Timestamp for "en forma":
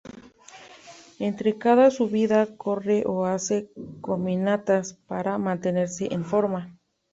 6.11-6.61